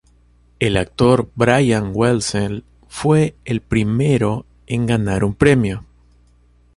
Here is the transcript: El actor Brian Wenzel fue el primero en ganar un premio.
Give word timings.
El 0.59 0.77
actor 0.77 1.29
Brian 1.35 1.91
Wenzel 1.93 2.63
fue 2.87 3.35
el 3.45 3.61
primero 3.61 4.47
en 4.65 4.87
ganar 4.87 5.23
un 5.23 5.35
premio. 5.35 5.85